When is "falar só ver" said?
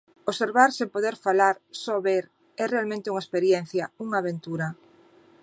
1.25-2.23